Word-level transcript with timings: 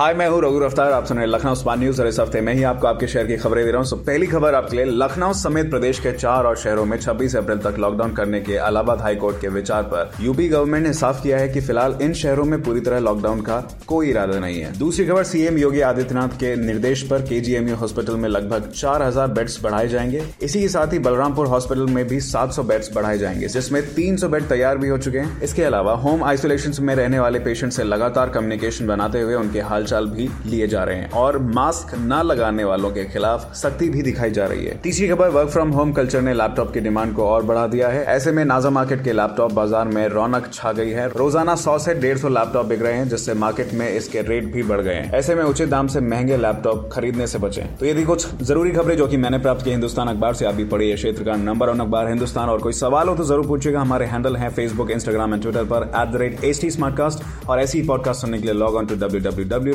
hi, 0.00 0.12
मैं 0.14 0.28
हूँ 0.28 0.40
रघु 0.42 0.58
रफ्तार, 0.58 0.92
आप 0.92 1.04
सुन 1.06 1.16
रहे 1.16 1.26
लखनऊ 1.26 1.54
स्मार्ट 1.54 1.80
न्यूज़ 1.80 2.00
और 2.02 2.06
इस 2.08 2.18
हफ़्ते 2.20 2.40
मैं 2.40 2.52
ही 2.54 2.62
आपको 2.62 2.86
आपके 2.86 3.06
शहर 3.06 3.26
की 3.26 3.36
खबरें 3.36 3.64
दे 3.64 3.70
रहा 3.70 3.78
हूँ। 3.78 3.86
सो, 3.86 3.96
पहली 3.96 4.26
खबर 4.26 4.54
आपके 4.54 4.76
लिए, 4.76 4.84
लखनऊ 4.84 5.32
समेत 5.32 5.68
प्रदेश 5.70 5.98
के 5.98 6.12
चार 6.12 6.44
और 6.44 6.56
शहरों 6.56 6.84
में 6.84 6.96
26 6.98 7.34
अप्रैल 7.36 7.58
तक 7.58 7.74
लॉकडाउन 7.78 8.12
करने 8.12 8.40
के 8.40 8.52
इलाहाबाद 8.52 9.00
हाईकोर्ट 9.00 9.40
के 9.40 9.48
विचार 9.48 9.82
पर। 9.82 10.10
यूपी 10.20 10.48
गवर्नमेंट 10.48 10.86
ने 10.86 10.92
साफ़ 10.92 11.22
किया 11.22 11.38
है 11.38 11.48
कि 11.48 11.60
फ़िलहाल 11.60 11.96
इन 12.02 12.12
शहरों 12.12 12.44
में 12.44 12.62
पूरी 12.62 12.80
तरह 12.80 12.98
लॉकडाउन 12.98 13.40
का 13.40 13.58
कोई 13.86 14.08
इरादा 14.10 14.38
नहीं 14.38 14.60
है। 14.60 14.72
दूसरी 14.78 15.06
खबर 15.06 15.24
सीएम 15.24 15.58
योगी 15.58 15.80
आदित्यनाथ 15.80 16.38
के 16.40 16.54
निर्देश 16.56 17.02
पर 17.02 17.22
केजीएमयू 17.22 17.76
हॉस्पिटल 17.76 18.16
में 18.16 18.28
लगभग 18.28 18.70
चार 18.70 19.26
बेड्स 19.28 19.62
बढ़ाए 19.62 19.88
जाएँगे। 19.88 20.22
इसी 20.42 20.60
के 20.60 20.68
साथ 20.68 20.92
ही 20.92 20.98
बलरामपुर 20.98 21.46
हॉस्पिटल 21.46 21.86
में 21.86 22.06
भी 22.06 22.20
सात 22.20 22.52
सौ 22.52 22.62
बेड्स 22.62 22.90
बढ़ाए 22.94 23.18
जाएँगे, 23.18 23.48
जिसमें 23.48 23.82
तीन 23.94 24.16
सौ 24.16 24.28
बेड 24.28 24.48
तैयार 24.48 24.78
भी 24.78 24.88
हो 24.88 24.98
चुके 24.98 25.18
हैं। 25.18 25.40
इसके 25.42 25.64
अलावा 25.64 25.94
होम 25.98 26.24
आइसोलेशन 26.24 26.84
में 26.84 26.94
रहने 26.94 27.20
वाले 27.20 27.38
पेशेंट 27.40 27.72
से 27.72 27.84
लगातार 27.84 28.30
कम्युनिकेशन 28.30 28.86
बनाते 28.86 29.20
हुए 29.20 29.34
उनके 29.34 29.60
हालचाल 29.90 30.06
भी 30.08 30.28
लिए 30.50 30.66
जा 30.68 30.82
रहे 30.84 30.96
हैं 30.96 31.10
और 31.12 31.38
मास्क 31.54 31.94
न 31.96 32.20
लगाने 32.24 32.64
वालों 32.64 32.90
के 32.90 33.04
खिलाफ 33.04 33.54
सख्ती 33.56 33.88
भी 33.90 34.02
दिखाई 34.02 34.30
जा 34.30 34.46
रही 34.46 34.64
है। 34.64 34.76
तीसरी 34.82 35.08
खबर 35.08 35.28
वर्क 35.30 35.48
फ्रॉम 35.50 35.70
होम 35.70 35.92
कल्चर 35.92 36.20
ने 36.20 36.34
लैपटॉप 36.34 36.72
की 36.72 36.80
डिमांड 36.80 37.14
को 37.14 37.24
और 37.24 37.42
बढ़ा 37.44 37.66
दिया 37.66 37.88
है। 37.88 38.04
ऐसे 38.06 38.32
में 38.32 38.44
नाजा 38.44 38.70
मार्केट 38.70 39.04
के 39.04 39.12
लैपटॉप 39.12 39.52
बाज़ार 39.52 39.88
में 39.88 40.06
रौनक 40.08 40.50
छा 40.52 40.72
गई 40.72 40.90
है। 40.90 41.08
रोज़ाना 41.10 41.54
सौ 41.56 41.78
से 41.78 41.94
डेढ़ 41.96 42.18
सौ 42.18 42.28
लैपटॉप 42.28 42.66
बिक 42.66 42.82
रहे 42.82 42.92
हैं, 42.92 43.08
जिससे 43.08 43.34
मार्केट 43.36 43.72
में 43.74 43.88
इसके 43.88 44.22
रेट 44.22 44.52
भी 44.52 44.62
बढ़ 44.62 44.80
गए 44.80 44.94
हैं। 44.94 45.12
ऐसे 45.14 45.34
में 45.34 45.42
उचित 45.44 45.68
दाम 45.68 45.86
से 45.88 46.00
महँगे 46.02 46.36
लैपटॉप 46.36 46.88
खरीदने 46.92 47.26
से 47.26 47.38
बचे। 47.38 47.62
तो 47.80 47.86
यदि 47.86 48.04
कुछ 48.04 48.26
ज़रूरी 48.42 48.70
खबरें 48.72 48.96
जो 48.96 49.06
कि 49.06 49.16
मैंने 49.16 49.38
प्राप्त 49.38 49.64
की। 49.64 49.70
हिंदुस्तान 49.70 50.08
अखबार 50.08 50.34
से 50.34 50.46
आप 50.46 50.54
भी 50.54 50.64
पढ़ी 50.66 50.88
है 50.90 50.96
क्षेत्र 50.96 51.24
का 51.24 51.36
नंबर 51.38 51.70
वन 51.70 51.80
अखबार 51.80 52.08
हिंदुस्तान। 52.08 52.48
और 52.48 52.58
कोई 52.60 52.72
सवाल 52.74 53.08
हो 53.08 53.16
तो 53.16 53.24
ज़रूर 53.24 53.46
पूछिएगा। 53.46 53.80
हमारे 53.80 54.06
हैंडल 54.06 54.36
है 54.36 54.48
फेसबुक 54.50 54.90
इंस्टाग्राम 54.90 55.34
एंड 55.34 55.42
ट्विटर 55.42 55.64
पर 55.64 55.90
at 55.92 56.12
the 56.12 56.20
rate 56.20 56.44
H 56.44 56.60
T 56.60 56.70
और 57.48 57.60
ऐसी 57.60 57.82
पॉडकास्ट 57.82 58.20
सुनने 58.20 58.38
के 58.38 58.44
लिए 58.44 58.54
log 58.54 58.74
on 58.76 58.86
to 58.86 58.94
W 58.96 59.20
W 59.20 59.46
W 59.48 59.74